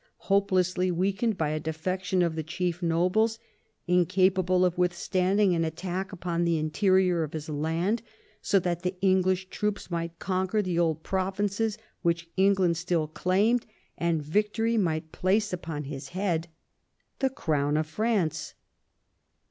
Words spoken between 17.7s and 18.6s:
of France.